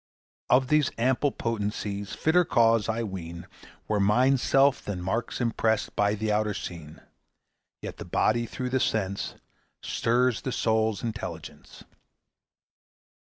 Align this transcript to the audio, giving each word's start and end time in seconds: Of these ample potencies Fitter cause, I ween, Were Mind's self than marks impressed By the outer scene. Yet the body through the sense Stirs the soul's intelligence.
Of 0.49 0.69
these 0.69 0.89
ample 0.97 1.31
potencies 1.31 2.13
Fitter 2.15 2.43
cause, 2.43 2.89
I 2.89 3.03
ween, 3.03 3.45
Were 3.87 3.99
Mind's 3.99 4.41
self 4.41 4.83
than 4.83 4.99
marks 4.99 5.39
impressed 5.39 5.95
By 5.95 6.15
the 6.15 6.31
outer 6.31 6.55
scene. 6.55 7.01
Yet 7.83 7.97
the 7.97 8.05
body 8.05 8.47
through 8.47 8.69
the 8.71 8.79
sense 8.79 9.35
Stirs 9.83 10.41
the 10.41 10.51
soul's 10.51 11.03
intelligence. 11.03 11.83